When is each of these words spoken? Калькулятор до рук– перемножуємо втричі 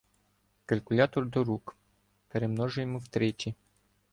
Калькулятор 0.65 1.25
до 1.25 1.43
рук– 1.43 1.75
перемножуємо 2.31 2.97
втричі 2.99 3.55